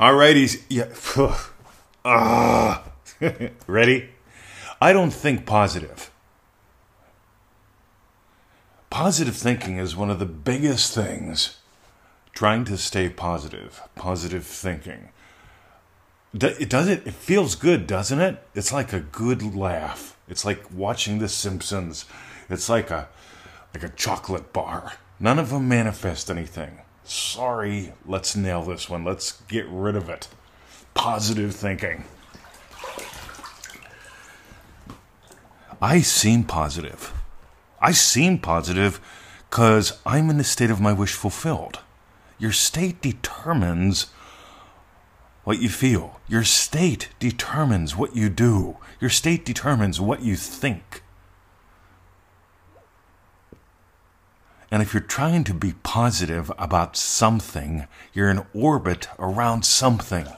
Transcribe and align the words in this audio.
Alrighty, 0.00 0.62
yeah. 0.70 0.88
Ah, 2.02 2.84
ready? 3.66 4.08
I 4.80 4.94
don't 4.94 5.12
think 5.12 5.44
positive. 5.44 6.10
Positive 8.88 9.36
thinking 9.36 9.76
is 9.76 9.94
one 9.94 10.08
of 10.08 10.18
the 10.18 10.24
biggest 10.24 10.94
things. 10.94 11.58
Trying 12.32 12.64
to 12.64 12.78
stay 12.78 13.10
positive, 13.10 13.82
positive 13.96 14.46
thinking. 14.46 15.10
It 16.32 16.70
does 16.70 16.88
it. 16.88 17.06
It 17.06 17.12
feels 17.12 17.54
good, 17.54 17.86
doesn't 17.86 18.20
it? 18.20 18.42
It's 18.54 18.72
like 18.72 18.94
a 18.94 19.00
good 19.00 19.54
laugh. 19.54 20.16
It's 20.26 20.46
like 20.46 20.72
watching 20.72 21.18
The 21.18 21.28
Simpsons. 21.28 22.06
It's 22.48 22.70
like 22.70 22.90
a 22.90 23.08
like 23.74 23.82
a 23.82 23.90
chocolate 23.90 24.54
bar. 24.54 24.94
None 25.18 25.38
of 25.38 25.50
them 25.50 25.68
manifest 25.68 26.30
anything. 26.30 26.78
Sorry, 27.04 27.92
let's 28.06 28.36
nail 28.36 28.62
this 28.62 28.88
one. 28.88 29.04
Let's 29.04 29.40
get 29.48 29.66
rid 29.68 29.96
of 29.96 30.08
it. 30.08 30.28
Positive 30.94 31.54
thinking. 31.54 32.04
I 35.82 36.00
seem 36.00 36.44
positive. 36.44 37.12
I 37.80 37.92
seem 37.92 38.38
positive 38.38 39.00
because 39.48 39.98
I'm 40.04 40.28
in 40.28 40.36
the 40.36 40.44
state 40.44 40.70
of 40.70 40.80
my 40.80 40.92
wish 40.92 41.14
fulfilled. 41.14 41.80
Your 42.38 42.52
state 42.52 43.00
determines 43.00 44.06
what 45.44 45.60
you 45.60 45.68
feel. 45.68 46.20
Your 46.28 46.44
state 46.44 47.08
determines 47.18 47.96
what 47.96 48.14
you 48.14 48.28
do. 48.28 48.76
Your 49.00 49.10
state 49.10 49.44
determines 49.44 50.00
what 50.00 50.22
you 50.22 50.36
think. 50.36 51.02
And 54.70 54.82
if 54.82 54.94
you're 54.94 55.00
trying 55.00 55.42
to 55.44 55.54
be 55.54 55.72
positive 55.82 56.52
about 56.56 56.96
something, 56.96 57.86
you're 58.12 58.30
in 58.30 58.46
orbit 58.54 59.08
around 59.18 59.64
something. 59.64 60.28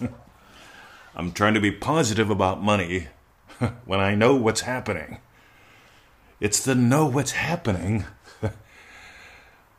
I'm 1.14 1.32
trying 1.32 1.54
to 1.54 1.60
be 1.60 1.70
positive 1.70 2.30
about 2.30 2.62
money 2.62 3.08
when 3.84 4.00
I 4.00 4.16
know 4.16 4.34
what's 4.34 4.62
happening. 4.62 5.18
It's 6.40 6.64
the 6.64 6.74
know 6.74 7.06
what's 7.06 7.32
happening. 7.32 8.04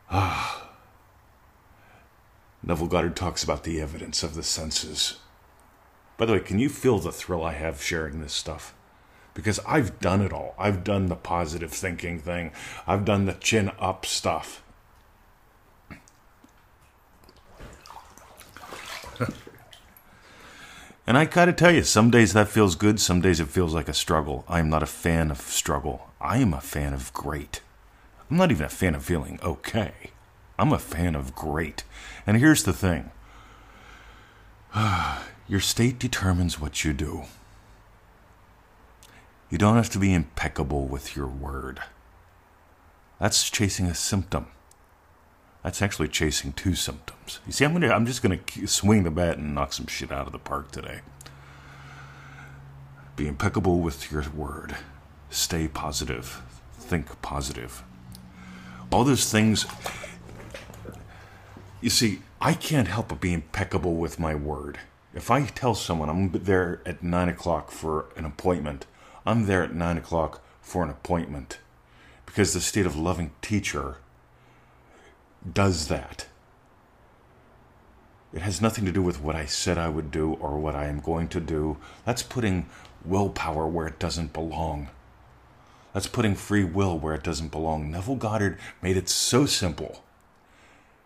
ah. 0.09 0.59
Neville 2.65 2.87
Goddard 2.87 3.17
talks 3.17 3.43
about 3.43 3.65
the 3.65 3.81
evidence 3.81 4.23
of 4.23 4.35
the 4.35 4.43
senses. 4.43 5.17
By 6.15 6.25
the 6.25 6.31
way, 6.31 6.39
can 6.39 6.59
you 6.59 6.69
feel 6.69 6.99
the 6.99 7.11
thrill 7.11 7.43
I 7.43 7.51
have 7.51 7.81
sharing 7.81 8.21
this 8.21 8.31
stuff? 8.31 8.73
Because 9.33 9.59
I've 9.67 9.99
done 9.99 10.21
it 10.21 10.31
all. 10.31 10.55
I've 10.57 10.83
done 10.83 11.07
the 11.07 11.15
positive 11.15 11.71
thinking 11.71 12.19
thing, 12.19 12.51
I've 12.87 13.05
done 13.05 13.25
the 13.25 13.33
chin 13.33 13.71
up 13.79 14.05
stuff. 14.05 14.63
and 21.07 21.17
I 21.17 21.25
gotta 21.25 21.53
tell 21.53 21.71
you, 21.71 21.83
some 21.83 22.11
days 22.11 22.33
that 22.33 22.49
feels 22.49 22.75
good, 22.75 22.99
some 22.99 23.21
days 23.21 23.39
it 23.39 23.47
feels 23.47 23.73
like 23.73 23.89
a 23.89 23.93
struggle. 23.93 24.45
I 24.47 24.59
am 24.59 24.69
not 24.69 24.83
a 24.83 24.87
fan 24.87 25.31
of 25.31 25.39
struggle. 25.39 26.09
I 26.21 26.37
am 26.37 26.53
a 26.53 26.61
fan 26.61 26.93
of 26.93 27.11
great. 27.13 27.61
I'm 28.29 28.37
not 28.37 28.51
even 28.51 28.65
a 28.65 28.69
fan 28.69 28.95
of 28.95 29.03
feeling 29.03 29.39
okay. 29.43 30.11
I'm 30.57 30.71
a 30.71 30.79
fan 30.79 31.15
of 31.15 31.35
great. 31.35 31.83
And 32.25 32.37
here's 32.37 32.63
the 32.63 32.73
thing 32.73 33.11
your 35.47 35.59
state 35.59 35.99
determines 35.99 36.59
what 36.59 36.83
you 36.83 36.93
do. 36.93 37.23
You 39.53 39.59
don't 39.59 39.75
have 39.75 39.91
to 39.91 39.99
be 39.99 40.15
impeccable 40.15 40.87
with 40.87 41.15
your 41.15 41.27
word. 41.27 41.79
That's 43.19 43.51
chasing 43.51 43.85
a 43.85 43.93
symptom. 43.93 44.47
That's 45.61 45.79
actually 45.79 46.07
chasing 46.07 46.53
two 46.53 46.73
symptoms. 46.73 47.39
You 47.45 47.53
see, 47.53 47.63
I'm 47.63 47.73
gonna, 47.73 47.89
I'm 47.89 48.07
just 48.07 48.23
gonna 48.23 48.39
swing 48.65 49.03
the 49.03 49.11
bat 49.11 49.37
and 49.37 49.53
knock 49.53 49.73
some 49.73 49.85
shit 49.85 50.11
out 50.11 50.25
of 50.25 50.31
the 50.31 50.39
park 50.39 50.71
today. 50.71 51.01
Be 53.15 53.27
impeccable 53.27 53.79
with 53.79 54.11
your 54.11 54.27
word. 54.31 54.75
Stay 55.29 55.67
positive. 55.67 56.41
Think 56.79 57.21
positive. 57.21 57.83
All 58.91 59.03
those 59.03 59.31
things. 59.31 59.67
You 61.79 61.91
see, 61.91 62.23
I 62.41 62.55
can't 62.55 62.87
help 62.87 63.09
but 63.09 63.21
be 63.21 63.33
impeccable 63.33 63.93
with 63.93 64.17
my 64.17 64.33
word. 64.33 64.79
If 65.13 65.29
I 65.29 65.45
tell 65.45 65.75
someone 65.75 66.09
I'm 66.09 66.31
there 66.31 66.81
at 66.87 67.03
nine 67.03 67.29
o'clock 67.29 67.69
for 67.69 68.07
an 68.17 68.25
appointment, 68.25 68.87
I'm 69.25 69.45
there 69.45 69.63
at 69.63 69.73
9 69.73 69.97
o'clock 69.97 70.41
for 70.61 70.83
an 70.83 70.89
appointment 70.89 71.59
because 72.25 72.53
the 72.53 72.61
state 72.61 72.85
of 72.85 72.95
loving 72.95 73.31
teacher 73.41 73.97
does 75.51 75.87
that. 75.87 76.27
It 78.33 78.41
has 78.41 78.61
nothing 78.61 78.85
to 78.85 78.91
do 78.91 79.01
with 79.01 79.21
what 79.21 79.35
I 79.35 79.45
said 79.45 79.77
I 79.77 79.89
would 79.89 80.09
do 80.09 80.33
or 80.33 80.57
what 80.57 80.75
I 80.75 80.85
am 80.85 80.99
going 80.99 81.27
to 81.29 81.39
do. 81.39 81.77
That's 82.03 82.23
putting 82.23 82.67
willpower 83.05 83.67
where 83.67 83.85
it 83.85 83.99
doesn't 83.99 84.33
belong. 84.33 84.89
That's 85.93 86.07
putting 86.07 86.33
free 86.33 86.63
will 86.63 86.97
where 86.97 87.13
it 87.13 87.23
doesn't 87.23 87.51
belong. 87.51 87.91
Neville 87.91 88.15
Goddard 88.15 88.57
made 88.81 88.97
it 88.97 89.07
so 89.07 89.45
simple. 89.45 90.03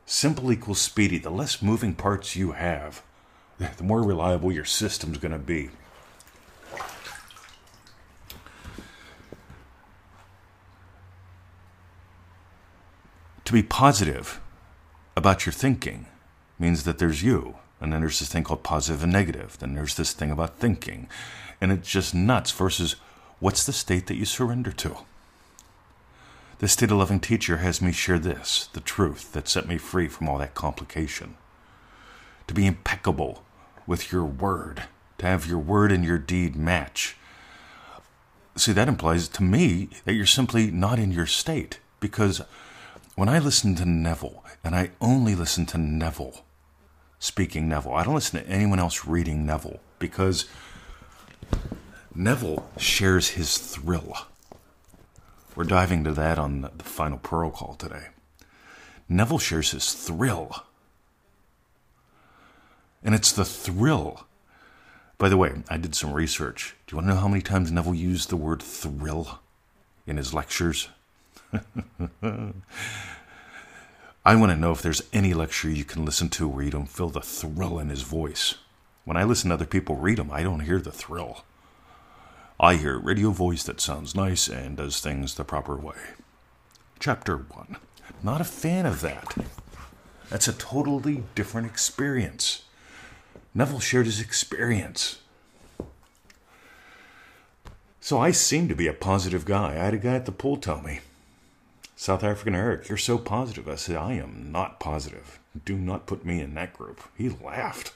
Simple 0.06 0.54
equals 0.54 0.80
speedy. 0.80 1.18
The 1.18 1.30
less 1.30 1.62
moving 1.62 1.94
parts 1.94 2.38
you 2.38 2.54
have, 2.54 3.04
the 3.60 3.84
more 3.84 4.02
reliable 4.02 4.52
your 4.52 4.66
system's 4.66 5.18
going 5.18 5.34
to 5.34 5.38
be. 5.38 5.70
To 13.47 13.53
be 13.53 13.63
positive 13.63 14.41
about 15.16 15.46
your 15.46 15.53
thinking 15.53 16.08
means 16.59 16.84
that 16.84 16.97
there's 16.97 17.24
you, 17.24 17.56
and 17.80 17.94
then 17.94 18.02
there's 18.02 18.19
this 18.19 18.28
thing 18.28 18.44
called 18.44 18.62
positive 18.62 19.03
and 19.03 19.13
negative. 19.13 19.58
Then 19.58 19.74
there's 19.74 19.96
this 19.96 20.12
thing 20.12 20.31
about 20.31 20.58
thinking. 20.58 21.08
And 21.62 21.72
it's 21.72 21.90
just 21.90 22.13
nuts 22.13 22.52
versus 22.52 22.97
what's 23.40 23.66
the 23.66 23.72
state 23.72 24.07
that 24.07 24.18
you 24.18 24.25
surrender 24.25 24.74
to? 24.74 24.97
The 26.59 26.68
state 26.68 26.91
of 26.91 26.97
loving 26.97 27.22
teacher 27.22 27.59
has 27.59 27.81
me 27.81 27.94
share 27.94 28.19
this, 28.19 28.68
the 28.74 28.81
truth 28.81 29.31
that 29.31 29.47
set 29.47 29.66
me 29.66 29.78
free 29.78 30.09
from 30.09 30.28
all 30.28 30.40
that 30.40 30.53
complication. 30.53 31.38
To 32.47 32.53
be 32.53 32.66
impeccable 32.66 33.46
with 33.88 34.12
your 34.12 34.25
word, 34.25 34.84
to 35.19 35.25
have 35.25 35.47
your 35.47 35.59
word 35.59 35.94
and 35.94 36.03
your 36.03 36.18
deed 36.18 36.57
match. 36.57 37.16
See, 38.57 38.74
that 38.74 38.90
implies 38.90 39.30
to 39.30 39.41
me 39.41 39.88
that 40.03 40.16
you're 40.16 40.25
simply 40.25 40.69
not 40.69 41.00
in 41.00 41.13
your 41.13 41.28
state 41.28 41.80
because 42.02 42.41
when 43.18 43.30
I 43.30 43.40
listen 43.40 43.74
to 43.76 43.86
Neville, 43.86 44.46
and 44.64 44.76
I 44.76 44.92
only 45.02 45.34
listen 45.34 45.66
to 45.68 45.78
Neville 45.80 46.46
speaking 47.18 47.68
Neville, 47.68 47.96
I 47.96 48.04
don't 48.04 48.14
listen 48.14 48.40
to 48.40 48.48
anyone 48.48 48.78
else 48.78 49.08
reading 49.08 49.44
Neville 49.44 49.80
because 49.98 50.46
Neville 52.14 52.70
shares 52.78 53.30
his 53.30 53.58
thrill. 53.58 54.14
We're 55.56 55.64
diving 55.64 56.04
to 56.04 56.12
that 56.12 56.38
on 56.38 56.62
the 56.62 56.84
final 56.84 57.18
pearl 57.18 57.50
call 57.50 57.74
today. 57.74 58.10
Neville 59.10 59.40
shares 59.40 59.72
his 59.72 59.94
thrill. 59.94 60.64
And 63.04 63.16
it's 63.16 63.32
the 63.32 63.46
thrill. 63.46 64.28
By 65.18 65.28
the 65.30 65.38
way, 65.38 65.64
I 65.70 65.78
did 65.78 65.96
some 65.96 66.14
research. 66.14 66.76
Do 66.86 66.94
you 66.94 66.98
want 66.98 67.08
to 67.08 67.16
know 67.16 67.20
how 67.22 67.28
many 67.28 67.42
times 67.42 67.72
Neville 67.72 67.96
used 67.96 68.30
the 68.30 68.38
word 68.38 68.62
thrill 68.62 69.40
in 70.06 70.18
his 70.18 70.36
lectures? 70.36 70.90
I 74.25 74.35
want 74.35 74.52
to 74.52 74.58
know 74.58 74.72
if 74.72 74.81
there's 74.81 75.03
any 75.13 75.34
lecture 75.34 75.69
you 75.69 75.85
can 75.85 76.03
listen 76.03 76.30
to 76.30 76.47
where 76.47 76.63
you 76.63 76.72
don't 76.72 76.90
feel 76.90 77.09
the 77.09 77.22
thrill 77.22 77.80
in 77.80 77.90
his 77.90 78.02
voice. 78.02 78.56
When 79.06 79.16
I 79.16 79.24
listen 79.24 79.50
to 79.50 79.53
other 79.53 79.66
people 79.66 79.96
read 79.96 80.18
them, 80.18 80.31
I 80.31 80.44
don't 80.44 80.62
hear 80.62 80.81
the 80.81 80.91
thrill. 80.91 81.46
I 82.59 82.75
hear 82.75 82.96
a 82.96 83.00
radio 83.00 83.30
voice 83.31 83.63
that 83.63 83.80
sounds 83.80 84.16
nice 84.16 84.47
and 84.47 84.78
does 84.78 85.00
things 85.00 85.36
the 85.36 85.46
proper 85.46 85.78
way. 85.78 85.96
Chapter 87.00 87.38
1. 87.38 87.78
Not 88.24 88.41
a 88.41 88.46
fan 88.46 88.86
of 88.86 89.02
that. 89.02 89.36
That's 90.30 90.47
a 90.47 90.53
totally 90.53 91.24
different 91.36 91.68
experience. 91.68 92.63
Neville 93.54 93.80
shared 93.80 94.07
his 94.07 94.19
experience. 94.19 95.19
So 98.01 98.19
I 98.19 98.31
seem 98.31 98.68
to 98.68 98.75
be 98.75 98.88
a 98.88 98.94
positive 98.94 99.45
guy. 99.45 99.72
I 99.72 99.86
had 99.86 99.94
a 99.94 99.98
guy 99.98 100.16
at 100.16 100.25
the 100.25 100.31
pool 100.31 100.57
tell 100.57 100.81
me, 100.81 101.00
South 102.00 102.24
African 102.24 102.54
Eric, 102.54 102.88
you're 102.88 102.98
so 102.98 103.18
positive. 103.18 103.68
I 103.68 103.74
said, 103.74 103.96
I 103.96 104.14
am 104.14 104.52
not 104.52 104.80
positive. 104.80 105.40
Do 105.66 105.76
not 105.76 106.06
put 106.06 106.24
me 106.24 106.40
in 106.40 106.54
that 106.54 106.72
group. 106.72 107.02
He 107.18 107.28
laughed. 107.28 107.92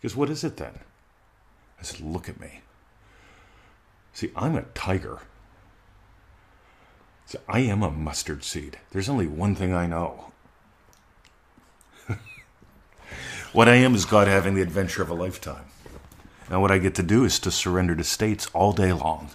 He 0.00 0.08
goes, 0.08 0.16
What 0.16 0.28
is 0.28 0.42
it 0.42 0.56
then? 0.56 0.80
I 1.78 1.84
said, 1.84 2.00
Look 2.00 2.28
at 2.28 2.40
me. 2.40 2.62
See, 4.12 4.32
I'm 4.34 4.56
a 4.56 4.62
tiger. 4.74 5.20
See, 7.26 7.38
I 7.48 7.60
am 7.60 7.84
a 7.84 7.92
mustard 7.92 8.42
seed. 8.42 8.80
There's 8.90 9.08
only 9.08 9.28
one 9.28 9.54
thing 9.54 9.72
I 9.72 9.86
know. 9.86 10.32
what 13.52 13.68
I 13.68 13.76
am 13.76 13.94
is 13.94 14.04
God 14.04 14.26
having 14.26 14.54
the 14.56 14.62
adventure 14.62 15.00
of 15.00 15.10
a 15.10 15.14
lifetime. 15.14 15.66
And 16.50 16.60
what 16.60 16.72
I 16.72 16.78
get 16.78 16.96
to 16.96 17.04
do 17.04 17.24
is 17.24 17.38
to 17.38 17.52
surrender 17.52 17.94
to 17.94 18.02
states 18.02 18.48
all 18.52 18.72
day 18.72 18.92
long. 18.92 19.30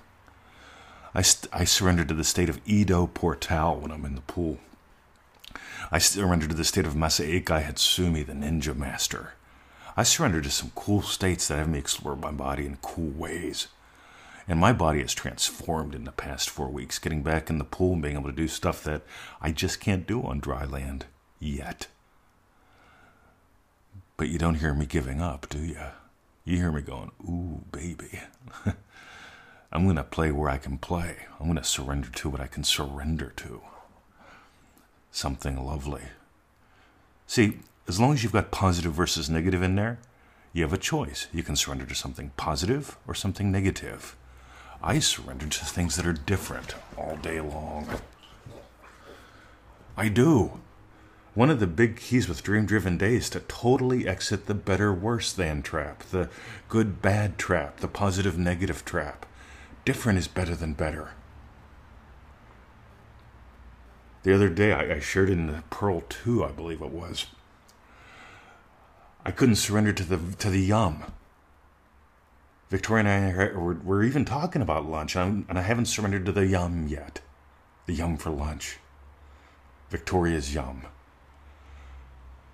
I, 1.18 1.24
I 1.52 1.64
surrender 1.64 2.06
to 2.06 2.14
the 2.14 2.24
state 2.24 2.48
of 2.48 2.62
Ido 2.64 3.08
Portal 3.08 3.78
when 3.78 3.92
I'm 3.92 4.06
in 4.06 4.14
the 4.14 4.22
pool. 4.22 4.60
I 5.92 5.98
surrender 5.98 6.48
to 6.48 6.54
the 6.54 6.64
state 6.64 6.86
of 6.86 6.94
Masaaki 6.94 7.44
Hatsumi, 7.44 8.24
the 8.24 8.34
ninja 8.34 8.78
master. 8.78 9.34
I 9.96 10.04
surrender 10.04 10.42
to 10.42 10.52
some 10.52 10.72
cool 10.76 11.02
states 11.02 11.48
that 11.48 11.58
have 11.58 11.70
me 11.70 11.80
explore 11.80 12.16
my 12.16 12.30
body 12.30 12.68
in 12.68 12.78
cool 12.84 13.10
ways. 13.10 13.68
And 14.48 14.60
my 14.60 14.72
body 14.72 15.02
has 15.02 15.16
transformed 15.16 15.96
in 15.96 16.04
the 16.04 16.12
past 16.12 16.52
four 16.52 16.70
weeks, 16.70 17.00
getting 17.00 17.24
back 17.24 17.50
in 17.50 17.58
the 17.58 17.64
pool 17.64 17.94
and 17.94 18.02
being 18.04 18.16
able 18.16 18.30
to 18.30 18.36
do 18.36 18.48
stuff 18.48 18.84
that 18.84 19.02
I 19.42 19.52
just 19.52 19.80
can't 19.80 20.06
do 20.06 20.22
on 20.22 20.40
dry 20.40 20.66
land 20.66 21.06
yet. 21.40 21.88
But 24.18 24.30
you 24.30 24.38
don't 24.38 24.56
hear 24.56 24.76
me 24.76 24.86
giving 24.86 25.20
up, 25.20 25.50
do 25.50 25.58
you? 25.58 25.82
You 26.46 26.58
hear 26.58 26.72
me 26.72 26.82
going, 26.82 27.12
ooh, 27.28 27.64
baby. 27.72 28.20
I'm 29.78 29.84
going 29.84 29.96
to 29.98 30.04
play 30.04 30.32
where 30.32 30.50
I 30.50 30.58
can 30.58 30.80
play. 30.80 31.18
I'm 31.40 31.46
going 31.46 31.60
to 31.60 31.64
surrender 31.64 32.10
to 32.10 32.30
what 32.30 32.42
I 32.42 32.48
can 32.48 32.64
surrender 32.64 33.32
to. 33.36 33.62
Something 35.12 35.64
lovely. 35.64 36.02
See, 37.28 37.60
as 37.88 38.00
long 38.00 38.14
as 38.14 38.24
you've 38.24 38.34
got 38.34 38.50
positive 38.50 38.94
versus 38.94 39.30
negative 39.30 39.62
in 39.62 39.76
there, 39.76 40.00
you 40.52 40.64
have 40.64 40.74
a 40.74 40.80
choice. 40.80 41.28
You 41.32 41.44
can 41.44 41.56
surrender 41.56 41.86
to 41.86 41.94
something 41.94 42.32
positive 42.38 42.98
or 43.08 43.14
something 43.14 43.52
negative. 43.52 44.16
I 44.82 44.98
surrender 44.98 45.46
to 45.46 45.66
things 45.66 45.96
that 45.98 46.08
are 46.08 46.14
different 46.14 46.74
all 46.98 47.16
day 47.18 47.40
long. 47.40 47.88
I 49.96 50.10
do. 50.10 50.60
One 51.36 51.52
of 51.52 51.60
the 51.60 51.68
big 51.68 51.98
keys 51.98 52.28
with 52.28 52.42
dream 52.42 52.66
driven 52.66 52.98
days 52.98 53.30
to 53.30 53.42
totally 53.42 54.08
exit 54.08 54.48
the 54.48 54.56
better 54.56 54.92
worse 54.92 55.32
than 55.32 55.62
trap, 55.62 56.02
the 56.10 56.32
good 56.68 57.00
bad 57.00 57.38
trap, 57.38 57.78
the 57.78 57.88
positive 57.88 58.40
negative 58.40 58.84
trap. 58.84 59.28
Different 59.88 60.20
is 60.20 60.28
better 60.28 60.54
than 60.54 60.74
better. 60.74 61.12
The 64.24 64.36
other 64.36 64.50
day, 64.50 64.74
I, 64.74 64.96
I 64.96 65.00
shared 65.00 65.30
in 65.30 65.48
the 65.48 65.64
Pearl 65.70 66.02
2, 66.10 66.44
I 66.44 66.52
believe 66.52 66.82
it 66.82 66.92
was. 66.92 67.28
I 69.24 69.32
couldn't 69.32 69.56
surrender 69.56 69.94
to 69.94 70.04
the 70.04 70.20
to 70.40 70.50
the 70.50 70.60
yum. 70.60 71.06
Victoria 72.70 73.06
and 73.06 73.42
I 73.42 73.58
were, 73.58 73.76
were 73.76 74.04
even 74.04 74.26
talking 74.26 74.62
about 74.62 74.90
lunch, 74.90 75.16
and, 75.16 75.46
and 75.48 75.58
I 75.58 75.62
haven't 75.62 75.86
surrendered 75.86 76.26
to 76.26 76.34
the 76.34 76.48
yum 76.48 76.90
yet. 76.90 77.22
The 77.86 77.94
yum 77.94 78.18
for 78.18 78.30
lunch. 78.30 78.80
Victoria's 79.90 80.54
yum. 80.54 80.82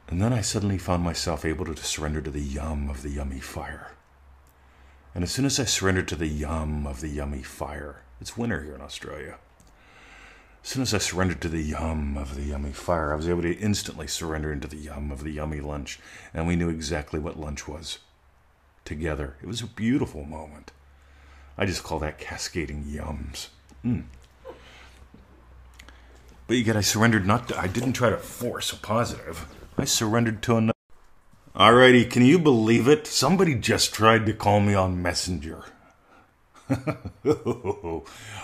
And 0.07 0.21
then 0.21 0.33
I 0.33 0.41
suddenly 0.41 0.77
found 0.77 1.03
myself 1.03 1.45
able 1.45 1.65
to 1.65 1.75
surrender 1.77 2.21
to 2.21 2.29
the 2.29 2.41
yum 2.41 2.91
of 2.91 3.01
the 3.01 3.09
yummy 3.09 3.39
fire. 3.39 3.93
And 5.15 5.23
as 5.23 5.31
soon 5.31 5.45
as 5.45 5.59
I 5.59 5.65
surrendered 5.65 6.07
to 6.09 6.15
the 6.15 6.27
yum 6.27 6.87
of 6.87 7.01
the 7.01 7.09
yummy 7.09 7.43
fire, 7.43 8.01
it's 8.19 8.37
winter 8.37 8.63
here 8.63 8.75
in 8.75 8.81
Australia. 8.81 9.37
As 10.63 10.69
soon 10.69 10.81
as 10.81 10.93
I 10.93 10.97
surrendered 10.97 11.41
to 11.41 11.49
the 11.49 11.61
yum 11.61 12.17
of 12.17 12.35
the 12.35 12.43
yummy 12.43 12.71
fire, 12.71 13.11
I 13.11 13.17
was 13.17 13.27
able 13.27 13.41
to 13.41 13.53
instantly 13.57 14.07
surrender 14.07 14.51
into 14.51 14.67
the 14.67 14.77
yum 14.77 15.11
of 15.11 15.23
the 15.23 15.31
yummy 15.31 15.59
lunch, 15.59 15.99
and 16.33 16.47
we 16.47 16.55
knew 16.55 16.69
exactly 16.69 17.19
what 17.19 17.39
lunch 17.39 17.67
was 17.67 17.99
together. 18.85 19.35
It 19.41 19.47
was 19.47 19.61
a 19.61 19.67
beautiful 19.67 20.23
moment. 20.23 20.71
I 21.57 21.65
just 21.65 21.83
call 21.83 21.99
that 21.99 22.17
cascading 22.17 22.85
yums. 22.85 23.49
Mm. 23.85 24.05
But 26.47 26.57
you 26.57 26.63
get, 26.63 26.77
I 26.77 26.81
surrendered 26.81 27.27
not, 27.27 27.49
to, 27.49 27.59
I 27.59 27.67
didn't 27.67 27.93
try 27.93 28.09
to 28.09 28.17
force 28.17 28.71
a 28.71 28.77
positive. 28.77 29.45
I 29.77 29.85
surrendered 29.85 30.41
to 30.43 30.57
another. 30.57 30.72
Alrighty, 31.55 32.09
can 32.09 32.25
you 32.25 32.39
believe 32.39 32.87
it? 32.87 33.05
Somebody 33.05 33.53
just 33.53 33.93
tried 33.93 34.25
to 34.25 34.33
call 34.33 34.59
me 34.59 34.73
on 34.73 35.03
Messenger. 35.03 35.63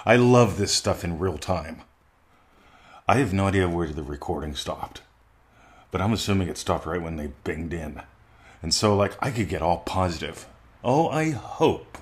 I 0.05 0.15
love 0.15 0.57
this 0.57 0.73
stuff 0.73 1.03
in 1.03 1.17
real 1.17 1.39
time. 1.39 1.81
I 3.07 3.15
have 3.15 3.33
no 3.33 3.47
idea 3.47 3.67
where 3.67 3.87
the 3.87 4.03
recording 4.03 4.53
stopped, 4.53 5.01
but 5.89 6.01
I'm 6.01 6.13
assuming 6.13 6.49
it 6.49 6.59
stopped 6.59 6.85
right 6.85 7.01
when 7.01 7.15
they 7.15 7.31
binged 7.43 7.73
in. 7.73 8.03
And 8.61 8.75
so, 8.75 8.95
like, 8.95 9.17
I 9.19 9.31
could 9.31 9.49
get 9.49 9.63
all 9.63 9.79
positive. 9.79 10.45
Oh, 10.83 11.09
I 11.09 11.31
hope. 11.31 11.97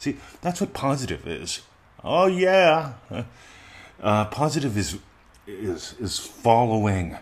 See, 0.00 0.16
that's 0.40 0.60
what 0.60 0.72
positive 0.72 1.24
is. 1.26 1.62
Oh, 2.02 2.26
yeah. 2.26 2.94
Uh, 4.00 4.26
positive 4.26 4.78
is 4.78 4.96
is 5.44 5.96
is 5.98 6.20
following. 6.20 7.18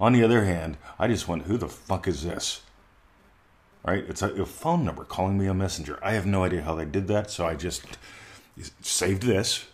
On 0.00 0.12
the 0.12 0.22
other 0.22 0.44
hand, 0.44 0.76
I 0.98 1.08
just 1.08 1.26
went, 1.26 1.44
who 1.44 1.56
the 1.56 1.68
fuck 1.68 2.06
is 2.06 2.22
this? 2.22 2.62
Right? 3.84 4.04
It's 4.08 4.22
a, 4.22 4.30
a, 4.42 4.46
phone 4.46 4.84
number 4.84 5.04
calling 5.04 5.38
me 5.38 5.46
a 5.46 5.54
messenger. 5.54 5.98
I 6.02 6.12
have 6.12 6.26
no 6.26 6.44
idea 6.44 6.62
how 6.62 6.74
they 6.74 6.84
did 6.84 7.08
that, 7.08 7.30
so 7.30 7.46
I 7.46 7.54
just 7.54 7.84
saved 8.80 9.22
this, 9.22 9.66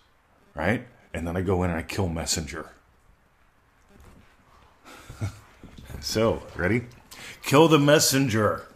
right? 0.55 0.87
And 1.13 1.27
then 1.27 1.37
I 1.37 1.43
go 1.43 1.63
in 1.63 1.71
and 1.71 1.79
I 1.79 1.83
kill 1.83 2.09
messenger. 2.09 2.71
so, 6.01 6.43
ready? 6.55 6.85
Kill 7.43 7.69
the 7.69 7.79
messenger. 7.79 8.67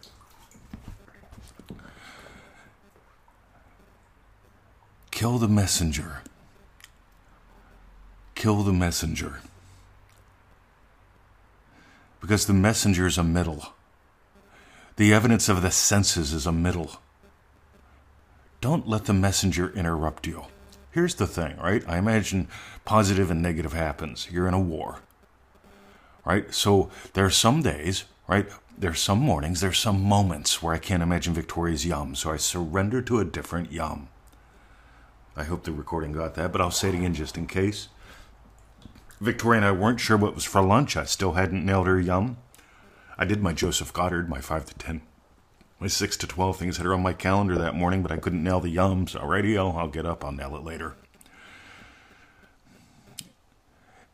Kill 5.11 5.37
the 5.37 5.47
messenger. 5.47 6.21
Kill 8.35 8.63
the 8.63 8.73
messenger. 8.73 9.41
Because 12.21 12.45
the 12.45 12.53
messenger 12.53 13.07
is 13.07 13.17
a 13.17 13.23
middle. 13.23 13.73
The 14.97 15.13
evidence 15.13 15.47
of 15.47 15.61
the 15.61 15.71
senses 15.71 16.33
is 16.33 16.45
a 16.45 16.51
middle. 16.51 16.97
Don't 18.61 18.87
let 18.87 19.05
the 19.05 19.13
messenger 19.13 19.69
interrupt 19.69 20.27
you. 20.27 20.45
Here's 20.91 21.15
the 21.15 21.27
thing, 21.27 21.57
right? 21.57 21.83
I 21.87 21.97
imagine 21.97 22.49
positive 22.83 23.31
and 23.31 23.41
negative 23.41 23.73
happens. 23.73 24.27
You're 24.29 24.47
in 24.47 24.53
a 24.53 24.59
war. 24.59 24.99
Right? 26.25 26.53
So 26.53 26.89
there 27.13 27.25
are 27.25 27.29
some 27.29 27.61
days 27.61 28.03
right? 28.29 28.47
There's 28.77 29.01
some 29.01 29.19
mornings, 29.19 29.59
there's 29.59 29.79
some 29.79 30.01
moments 30.03 30.61
where 30.61 30.73
I 30.73 30.77
can't 30.77 31.03
imagine 31.03 31.33
Victoria's 31.33 31.85
yum, 31.85 32.15
so 32.15 32.31
I 32.31 32.37
surrender 32.37 33.01
to 33.01 33.19
a 33.19 33.25
different 33.25 33.71
yum. 33.71 34.07
I 35.35 35.43
hope 35.45 35.63
the 35.63 35.71
recording 35.71 36.11
got 36.13 36.35
that, 36.35 36.51
but 36.51 36.61
I'll 36.61 36.71
say 36.71 36.89
it 36.89 36.95
again 36.95 37.15
just 37.15 37.37
in 37.37 37.47
case. 37.47 37.89
Victoria 39.19 39.59
and 39.59 39.65
I 39.65 39.71
weren't 39.71 39.99
sure 39.99 40.17
what 40.17 40.35
was 40.35 40.45
for 40.45 40.61
lunch. 40.61 40.95
I 40.95 41.03
still 41.03 41.33
hadn't 41.33 41.65
nailed 41.65 41.87
her 41.87 41.99
yum. 41.99 42.37
I 43.17 43.25
did 43.25 43.41
my 43.41 43.53
Joseph 43.53 43.91
Goddard, 43.91 44.29
my 44.29 44.39
5 44.39 44.65
to 44.65 44.73
10, 44.75 45.01
my 45.79 45.87
6 45.87 46.17
to 46.17 46.27
12 46.27 46.57
things 46.57 46.77
that 46.77 46.85
are 46.85 46.93
on 46.93 47.03
my 47.03 47.13
calendar 47.13 47.57
that 47.57 47.75
morning, 47.75 48.01
but 48.01 48.11
I 48.11 48.17
couldn't 48.17 48.43
nail 48.43 48.59
the 48.59 48.73
yums. 48.73 49.15
Alrighty, 49.19 49.57
I'll 49.57 49.89
get 49.89 50.05
up, 50.05 50.23
I'll 50.23 50.31
nail 50.31 50.55
it 50.55 50.63
later. 50.63 50.95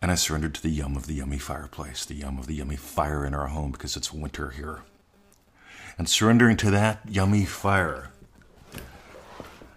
and 0.05 0.11
I 0.11 0.15
surrendered 0.15 0.53
to 0.53 0.61
the 0.61 0.69
yum 0.69 0.95
of 0.95 1.07
the 1.07 1.15
yummy 1.15 1.39
fireplace, 1.39 2.05
the 2.05 2.13
yum 2.13 2.37
of 2.37 2.45
the 2.45 2.53
yummy 2.53 2.75
fire 2.75 3.25
in 3.25 3.33
our 3.33 3.47
home 3.47 3.71
because 3.71 3.97
it's 3.97 4.13
winter 4.13 4.51
here. 4.51 4.83
And 5.97 6.07
surrendering 6.07 6.57
to 6.57 6.69
that 6.69 6.99
yummy 7.09 7.43
fire, 7.43 8.11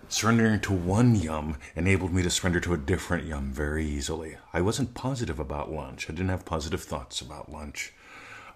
surrendering 0.09 0.61
to 0.61 0.73
one 0.73 1.15
yum 1.15 1.57
enabled 1.77 2.13
me 2.13 2.23
to 2.23 2.31
surrender 2.31 2.61
to 2.61 2.75
a 2.75 2.79
different 2.79 3.27
yum 3.27 3.53
very 3.53 3.85
easily. 3.85 4.37
I 4.53 4.61
wasn't 4.61 4.95
positive 4.95 5.39
about 5.39 5.71
lunch. 5.71 6.09
I 6.09 6.13
didn't 6.13 6.31
have 6.31 6.45
positive 6.45 6.83
thoughts 6.83 7.21
about 7.21 7.53
lunch. 7.53 7.93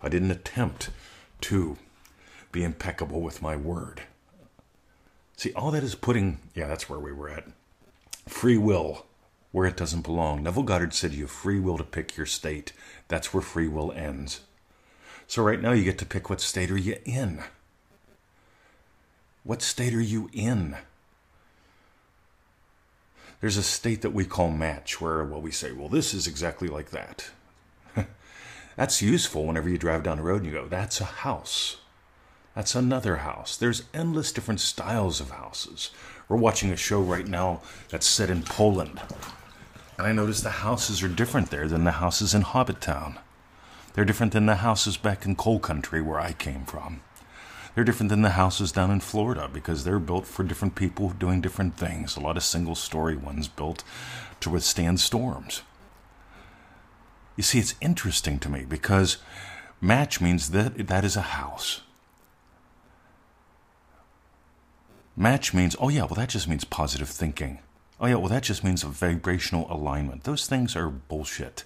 I 0.02 0.08
didn't 0.08 0.30
attempt 0.30 0.90
to 1.42 1.76
be 2.50 2.64
impeccable 2.64 3.20
with 3.20 3.42
my 3.42 3.56
word. 3.56 4.02
See, 5.36 5.52
all 5.54 5.70
that 5.72 5.82
is 5.82 5.94
putting, 5.94 6.38
yeah, 6.54 6.68
that's 6.68 6.88
where 6.88 6.98
we 7.00 7.12
were 7.12 7.28
at. 7.28 7.46
Free 8.28 8.58
will 8.58 9.06
where 9.50 9.66
it 9.66 9.76
doesn't 9.76 10.02
belong. 10.02 10.42
Neville 10.42 10.62
Goddard 10.62 10.94
said 10.94 11.12
you 11.12 11.24
have 11.24 11.30
free 11.30 11.60
will 11.60 11.76
to 11.78 11.84
pick 11.84 12.16
your 12.16 12.26
state. 12.26 12.72
That's 13.08 13.34
where 13.34 13.42
free 13.42 13.68
will 13.68 13.92
ends. 13.92 14.40
So 15.26 15.42
right 15.42 15.60
now 15.60 15.72
you 15.72 15.84
get 15.84 15.98
to 15.98 16.06
pick 16.06 16.30
what 16.30 16.40
state 16.40 16.70
are 16.70 16.78
you 16.78 16.96
in? 17.04 17.42
What 19.44 19.62
state 19.62 19.94
are 19.94 20.00
you 20.00 20.30
in? 20.32 20.76
There's 23.42 23.56
a 23.56 23.62
state 23.64 24.02
that 24.02 24.14
we 24.14 24.24
call 24.24 24.52
match 24.52 25.00
where 25.00 25.24
well 25.24 25.42
we 25.42 25.50
say, 25.50 25.72
well 25.72 25.88
this 25.88 26.14
is 26.14 26.28
exactly 26.28 26.68
like 26.68 26.90
that. 26.90 27.30
That's 28.76 29.02
useful 29.02 29.46
whenever 29.46 29.68
you 29.68 29.78
drive 29.78 30.04
down 30.04 30.18
the 30.18 30.22
road 30.22 30.42
and 30.42 30.46
you 30.46 30.52
go, 30.52 30.68
that's 30.68 31.00
a 31.00 31.04
house. 31.04 31.78
That's 32.54 32.76
another 32.76 33.16
house. 33.16 33.56
There's 33.56 33.82
endless 33.92 34.30
different 34.30 34.60
styles 34.60 35.20
of 35.20 35.30
houses. 35.30 35.90
We're 36.28 36.36
watching 36.36 36.70
a 36.70 36.76
show 36.76 37.00
right 37.00 37.26
now 37.26 37.62
that's 37.88 38.06
set 38.06 38.30
in 38.30 38.44
Poland. 38.44 39.00
And 39.98 40.06
I 40.06 40.12
noticed 40.12 40.44
the 40.44 40.50
houses 40.50 41.02
are 41.02 41.08
different 41.08 41.50
there 41.50 41.66
than 41.66 41.82
the 41.82 41.92
houses 41.92 42.34
in 42.34 42.42
Hobbit 42.42 42.80
Town. 42.80 43.18
They're 43.94 44.04
different 44.04 44.32
than 44.32 44.46
the 44.46 44.56
houses 44.56 44.96
back 44.96 45.26
in 45.26 45.34
coal 45.34 45.58
country 45.58 46.00
where 46.00 46.20
I 46.20 46.32
came 46.32 46.64
from. 46.64 47.00
They're 47.74 47.84
different 47.84 48.10
than 48.10 48.22
the 48.22 48.30
houses 48.30 48.72
down 48.72 48.90
in 48.90 49.00
Florida 49.00 49.48
because 49.52 49.84
they're 49.84 49.98
built 49.98 50.26
for 50.26 50.42
different 50.42 50.74
people 50.74 51.10
doing 51.10 51.40
different 51.40 51.76
things. 51.76 52.16
A 52.16 52.20
lot 52.20 52.36
of 52.36 52.42
single 52.42 52.74
story 52.74 53.16
ones 53.16 53.48
built 53.48 53.82
to 54.40 54.50
withstand 54.50 55.00
storms. 55.00 55.62
You 57.36 57.42
see, 57.42 57.58
it's 57.58 57.74
interesting 57.80 58.38
to 58.40 58.48
me 58.50 58.64
because 58.68 59.16
match 59.80 60.20
means 60.20 60.50
that 60.50 60.86
that 60.88 61.04
is 61.04 61.16
a 61.16 61.22
house. 61.22 61.80
Match 65.16 65.54
means, 65.54 65.76
oh 65.78 65.88
yeah, 65.88 66.04
well, 66.04 66.14
that 66.14 66.30
just 66.30 66.48
means 66.48 66.64
positive 66.64 67.08
thinking. 67.08 67.60
Oh, 68.00 68.06
yeah, 68.06 68.16
well, 68.16 68.28
that 68.28 68.42
just 68.42 68.64
means 68.64 68.82
a 68.82 68.88
vibrational 68.88 69.70
alignment. 69.72 70.24
Those 70.24 70.46
things 70.46 70.74
are 70.74 70.88
bullshit. 70.88 71.62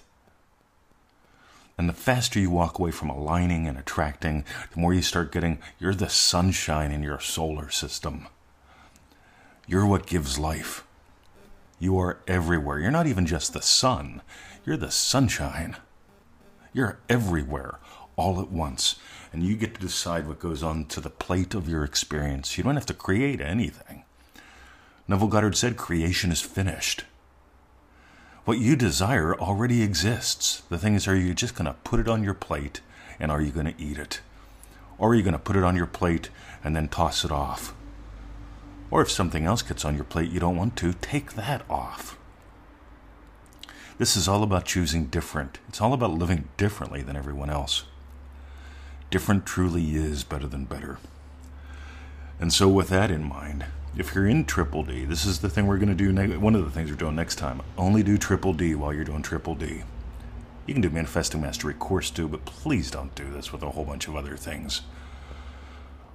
And 1.77 1.87
the 1.87 1.93
faster 1.93 2.39
you 2.39 2.49
walk 2.49 2.79
away 2.79 2.91
from 2.91 3.09
aligning 3.09 3.67
and 3.67 3.77
attracting, 3.77 4.45
the 4.73 4.79
more 4.79 4.93
you 4.93 5.01
start 5.01 5.31
getting 5.31 5.59
you're 5.79 5.93
the 5.93 6.09
sunshine 6.09 6.91
in 6.91 7.03
your 7.03 7.19
solar 7.19 7.69
system. 7.69 8.27
You're 9.67 9.85
what 9.85 10.07
gives 10.07 10.39
life. 10.39 10.83
You 11.79 11.99
are 11.99 12.19
everywhere. 12.27 12.79
You're 12.79 12.89
not 12.89 13.05
even 13.05 13.25
just 13.27 13.53
the 13.53 13.61
sun, 13.61 14.21
you're 14.65 14.77
the 14.77 14.91
sunshine. 14.91 15.77
You're 16.73 16.99
everywhere 17.09 17.79
all 18.15 18.41
at 18.41 18.51
once. 18.51 18.95
And 19.31 19.43
you 19.43 19.55
get 19.55 19.75
to 19.75 19.81
decide 19.81 20.27
what 20.27 20.39
goes 20.39 20.63
on 20.63 20.85
to 20.85 20.99
the 20.99 21.09
plate 21.09 21.53
of 21.53 21.69
your 21.69 21.83
experience. 21.83 22.57
You 22.57 22.63
don't 22.63 22.75
have 22.75 22.85
to 22.87 22.93
create 22.93 23.41
anything. 23.41 24.03
Neville 25.07 25.27
Goddard 25.27 25.55
said 25.55 25.77
creation 25.77 26.31
is 26.31 26.41
finished. 26.41 27.05
What 28.47 28.59
you 28.59 28.77
desire 28.77 29.35
already 29.35 29.83
exists. 29.83 30.61
The 30.69 30.77
thing 30.77 30.95
is, 30.95 31.05
are 31.05 31.17
you 31.17 31.33
just 31.33 31.53
going 31.53 31.65
to 31.65 31.73
put 31.83 31.99
it 31.99 32.07
on 32.07 32.23
your 32.23 32.33
plate 32.33 32.79
and 33.19 33.29
are 33.29 33.41
you 33.41 33.51
going 33.51 33.65
to 33.65 33.77
eat 33.77 33.97
it? 33.97 34.21
Or 34.97 35.09
are 35.09 35.15
you 35.15 35.21
going 35.21 35.33
to 35.33 35.37
put 35.37 35.57
it 35.57 35.65
on 35.65 35.75
your 35.75 35.85
plate 35.85 36.29
and 36.63 36.73
then 36.73 36.87
toss 36.87 37.25
it 37.25 37.31
off? 37.31 37.75
Or 38.89 39.01
if 39.01 39.11
something 39.11 39.43
else 39.43 39.61
gets 39.61 39.83
on 39.83 39.95
your 39.95 40.05
plate 40.05 40.31
you 40.31 40.39
don't 40.39 40.55
want 40.55 40.77
to, 40.77 40.93
take 40.93 41.33
that 41.33 41.69
off. 41.69 42.17
This 43.97 44.15
is 44.15 44.29
all 44.29 44.43
about 44.43 44.63
choosing 44.63 45.07
different. 45.07 45.59
It's 45.67 45.81
all 45.81 45.91
about 45.91 46.11
living 46.11 46.47
differently 46.55 47.01
than 47.01 47.17
everyone 47.17 47.49
else. 47.49 47.83
Different 49.11 49.45
truly 49.45 49.93
is 49.97 50.23
better 50.23 50.47
than 50.47 50.63
better. 50.63 50.99
And 52.39 52.53
so, 52.53 52.69
with 52.69 52.87
that 52.87 53.11
in 53.11 53.27
mind, 53.27 53.65
if 53.97 54.13
you're 54.13 54.27
in 54.27 54.45
Triple 54.45 54.83
D, 54.83 55.05
this 55.05 55.25
is 55.25 55.39
the 55.39 55.49
thing 55.49 55.65
we're 55.65 55.77
going 55.77 55.89
to 55.89 55.95
do. 55.95 56.11
Ne- 56.11 56.37
one 56.37 56.55
of 56.55 56.63
the 56.63 56.71
things 56.71 56.89
we're 56.89 56.97
doing 56.97 57.15
next 57.15 57.35
time. 57.35 57.61
Only 57.77 58.03
do 58.03 58.17
Triple 58.17 58.53
D 58.53 58.75
while 58.75 58.93
you're 58.93 59.03
doing 59.03 59.23
Triple 59.23 59.55
D. 59.55 59.83
You 60.67 60.73
can 60.73 60.81
do 60.81 60.89
Manifesting 60.89 61.41
Mastery 61.41 61.73
course 61.73 62.11
too, 62.11 62.27
but 62.27 62.45
please 62.45 62.91
don't 62.91 63.15
do 63.15 63.31
this 63.31 63.51
with 63.51 63.63
a 63.63 63.71
whole 63.71 63.85
bunch 63.85 64.07
of 64.07 64.15
other 64.15 64.35
things. 64.37 64.81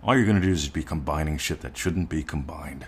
All 0.02 0.14
you're 0.14 0.26
going 0.26 0.40
to 0.40 0.46
do 0.46 0.52
is 0.52 0.68
be 0.68 0.82
combining 0.82 1.38
shit 1.38 1.60
that 1.62 1.76
shouldn't 1.76 2.08
be 2.08 2.22
combined. 2.22 2.86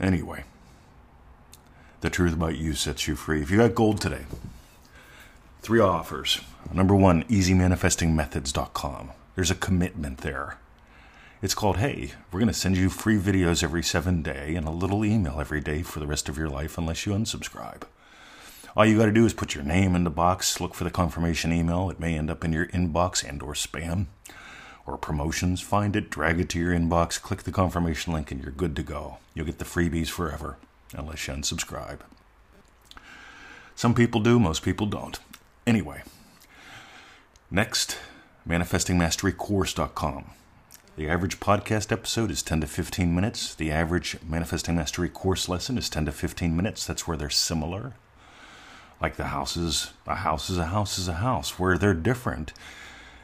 Anyway, 0.00 0.44
the 2.00 2.10
truth 2.10 2.32
about 2.32 2.56
you 2.56 2.74
sets 2.74 3.06
you 3.06 3.16
free. 3.16 3.42
If 3.42 3.50
you 3.50 3.58
got 3.58 3.74
gold 3.74 4.00
today, 4.00 4.24
three 5.60 5.80
offers. 5.80 6.40
Number 6.72 6.94
one, 6.94 7.24
easymanifestingmethods.com. 7.24 9.10
There's 9.34 9.50
a 9.50 9.56
commitment 9.56 10.18
there. 10.18 10.58
It's 11.40 11.54
called 11.54 11.76
Hey, 11.76 12.14
we're 12.32 12.40
going 12.40 12.48
to 12.48 12.52
send 12.52 12.76
you 12.76 12.88
free 12.88 13.16
videos 13.16 13.62
every 13.62 13.84
seven 13.84 14.22
day 14.22 14.56
and 14.56 14.66
a 14.66 14.72
little 14.72 15.04
email 15.04 15.38
every 15.40 15.60
day 15.60 15.82
for 15.82 16.00
the 16.00 16.06
rest 16.06 16.28
of 16.28 16.36
your 16.36 16.48
life 16.48 16.76
unless 16.76 17.06
you 17.06 17.12
unsubscribe. 17.12 17.82
All 18.76 18.84
you 18.84 18.98
got 18.98 19.06
to 19.06 19.12
do 19.12 19.24
is 19.24 19.34
put 19.34 19.54
your 19.54 19.62
name 19.62 19.94
in 19.94 20.02
the 20.02 20.10
box, 20.10 20.60
look 20.60 20.74
for 20.74 20.82
the 20.82 20.90
confirmation 20.90 21.52
email. 21.52 21.90
It 21.90 22.00
may 22.00 22.18
end 22.18 22.28
up 22.28 22.44
in 22.44 22.52
your 22.52 22.66
inbox 22.66 23.22
and 23.22 23.40
or 23.40 23.52
spam 23.52 24.06
or 24.84 24.98
promotions. 24.98 25.60
Find 25.60 25.94
it, 25.94 26.10
drag 26.10 26.40
it 26.40 26.48
to 26.50 26.58
your 26.58 26.72
inbox, 26.72 27.22
click 27.22 27.44
the 27.44 27.52
confirmation 27.52 28.12
link 28.12 28.32
and 28.32 28.42
you're 28.42 28.50
good 28.50 28.74
to 28.74 28.82
go. 28.82 29.18
You'll 29.32 29.46
get 29.46 29.60
the 29.60 29.64
freebies 29.64 30.08
forever 30.08 30.56
unless 30.92 31.28
you 31.28 31.34
unsubscribe. 31.34 32.00
Some 33.76 33.94
people 33.94 34.20
do, 34.20 34.40
most 34.40 34.64
people 34.64 34.86
don't. 34.86 35.20
Anyway, 35.68 36.02
next, 37.48 37.96
manifestingmasterycourse.com. 38.44 40.32
The 40.98 41.08
average 41.08 41.38
podcast 41.38 41.92
episode 41.92 42.28
is 42.28 42.42
10 42.42 42.62
to 42.62 42.66
15 42.66 43.14
minutes. 43.14 43.54
The 43.54 43.70
average 43.70 44.16
Manifesting 44.28 44.74
Mastery 44.74 45.08
course 45.08 45.48
lesson 45.48 45.78
is 45.78 45.88
10 45.88 46.06
to 46.06 46.10
15 46.10 46.56
minutes. 46.56 46.84
That's 46.84 47.06
where 47.06 47.16
they're 47.16 47.30
similar. 47.30 47.92
Like 49.00 49.14
the 49.14 49.26
houses, 49.26 49.92
a 50.08 50.16
house 50.16 50.50
is 50.50 50.58
a 50.58 50.64
house 50.64 50.98
is 50.98 51.06
a 51.06 51.12
house, 51.12 51.56
where 51.56 51.78
they're 51.78 51.94
different. 51.94 52.52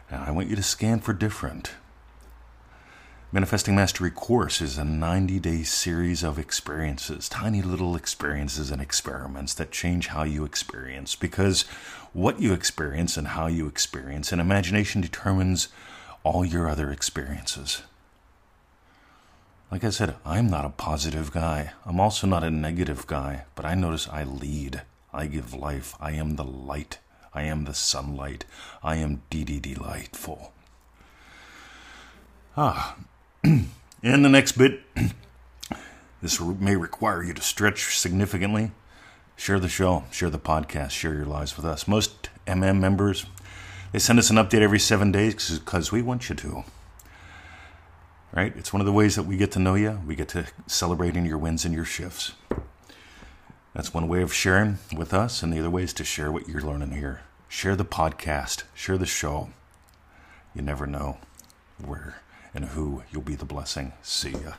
And 0.09 0.23
I 0.23 0.31
want 0.31 0.49
you 0.49 0.55
to 0.55 0.63
scan 0.63 1.01
for 1.01 1.13
different. 1.13 1.73
Manifesting 3.33 3.75
Mastery 3.75 4.13
course 4.13 4.61
is 4.61 4.79
a 4.79 4.85
90 4.85 5.41
day 5.41 5.65
series 5.65 6.23
of 6.23 6.39
experiences, 6.39 7.29
tiny 7.29 7.61
little 7.61 7.97
experiences 7.97 8.71
and 8.71 8.81
experiments 8.81 9.53
that 9.55 9.73
change 9.73 10.07
how 10.07 10.23
you 10.23 10.45
experience. 10.45 11.17
Because 11.17 11.63
what 12.13 12.41
you 12.41 12.53
experience 12.53 13.17
and 13.17 13.27
how 13.27 13.49
you 13.49 13.67
experience, 13.67 14.31
and 14.31 14.41
imagination 14.41 15.01
determines 15.01 15.67
all 16.25 16.45
your 16.45 16.69
other 16.69 16.91
experiences. 16.91 17.83
Like 19.71 19.85
I 19.85 19.91
said, 19.91 20.17
I'm 20.25 20.49
not 20.49 20.65
a 20.65 20.71
positive 20.71 21.33
guy. 21.33 21.73
I'm 21.85 22.01
also 22.01 22.27
not 22.27 22.43
a 22.43 22.51
negative 22.51 23.07
guy, 23.07 23.45
but 23.55 23.65
I 23.65 23.75
notice 23.75 24.09
I 24.09 24.25
lead. 24.25 24.83
I 25.13 25.27
give 25.27 25.55
life. 25.55 25.95
I 26.01 26.13
am 26.13 26.37
the 26.37 26.45
light. 26.45 26.99
I 27.33 27.43
am 27.43 27.65
the 27.65 27.75
sunlight. 27.75 28.45
I 28.83 28.97
am 28.97 29.23
DD 29.31 29.61
delightful. 29.61 30.53
Ah, 32.57 32.97
and 33.45 33.69
the 34.03 34.29
next 34.29 34.53
bit, 34.53 34.81
this 36.23 36.41
may 36.41 36.77
require 36.77 37.23
you 37.23 37.35
to 37.35 37.43
stretch 37.43 37.99
significantly. 37.99 38.71
Share 39.37 39.59
the 39.59 39.69
show, 39.69 40.05
share 40.13 40.31
the 40.31 40.39
podcast, 40.39 40.91
share 40.91 41.15
your 41.15 41.27
lives 41.27 41.57
with 41.57 41.67
us. 41.67 41.89
Most 41.89 42.31
MM 42.47 42.79
members 42.79 43.27
they 43.95 44.01
send 44.01 44.19
us 44.19 44.29
an 44.29 44.39
update 44.39 44.61
every 44.61 44.81
seven 44.81 45.13
days 45.13 45.57
because 45.57 45.93
we 45.93 46.03
want 46.03 46.29
you 46.29 46.35
to. 46.35 46.65
Right? 48.33 48.53
It's 48.57 48.73
one 48.73 48.81
of 48.81 48.87
the 48.87 48.93
ways 48.93 49.15
that 49.15 49.23
we 49.23 49.37
get 49.37 49.53
to 49.53 49.61
know 49.61 49.77
you. 49.77 50.01
We 50.05 50.17
get 50.17 50.27
to 50.31 50.47
celebrating 50.67 51.25
your 51.25 51.39
wins 51.39 51.65
and 51.65 51.73
your 51.73 51.85
shifts. 51.85 52.33
That's 53.73 53.95
one 53.95 54.09
way 54.09 54.21
of 54.21 54.35
sharing 54.35 54.79
with 54.97 55.15
us, 55.15 55.45
and 55.45 55.53
the 55.53 55.61
other 55.61 55.71
way 55.71 55.85
is 55.85 55.93
to 55.93 56.05
share 56.05 56.33
what 56.33 56.49
you're 56.49 56.61
learning 56.61 56.91
here. 56.91 57.21
Share 57.47 57.77
the 57.77 57.85
podcast, 57.85 58.65
share 58.75 58.99
the 58.99 59.07
show. 59.07 59.51
You 60.57 60.63
never 60.63 60.89
know 60.89 61.19
where 61.79 62.17
and 62.53 62.65
who 62.65 63.05
you'll 63.13 63.23
be 63.23 63.37
the 63.37 63.45
blessing. 63.45 63.93
See 64.03 64.33
ya. 64.33 64.55